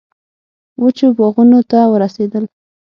[0.81, 2.43] وچو باغونو ته ورسېدل.